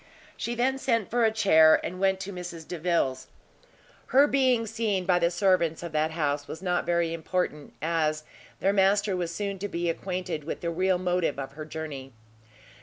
[0.35, 3.27] She then sent for a chair, and went to Mrs Delvile's.
[4.07, 8.23] Her being seen by the servants of that house was not very important, as
[8.61, 12.13] their master was soon to be acquainted with the real motive of her journey.